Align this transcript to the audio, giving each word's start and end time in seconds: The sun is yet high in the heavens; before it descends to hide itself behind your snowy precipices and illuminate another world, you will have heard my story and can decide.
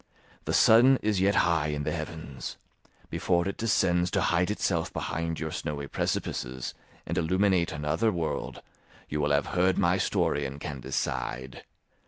The 0.45 0.53
sun 0.55 0.97
is 1.03 1.21
yet 1.21 1.35
high 1.45 1.67
in 1.67 1.83
the 1.83 1.91
heavens; 1.91 2.57
before 3.11 3.47
it 3.47 3.55
descends 3.55 4.09
to 4.09 4.21
hide 4.21 4.49
itself 4.49 4.91
behind 4.91 5.39
your 5.39 5.51
snowy 5.51 5.85
precipices 5.85 6.73
and 7.05 7.19
illuminate 7.19 7.71
another 7.71 8.11
world, 8.11 8.63
you 9.09 9.21
will 9.21 9.29
have 9.31 9.45
heard 9.53 9.77
my 9.77 9.99
story 9.99 10.43
and 10.47 10.59
can 10.59 10.79
decide. 10.79 11.65